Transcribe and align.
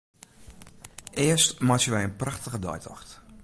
Earst 1.25 1.55
meitsje 1.67 1.89
wy 1.93 2.01
in 2.07 2.19
prachtige 2.21 2.59
deitocht. 2.65 3.09